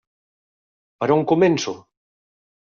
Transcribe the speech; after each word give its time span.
Per 1.03 1.09
on 1.17 1.21
començo? 1.33 1.75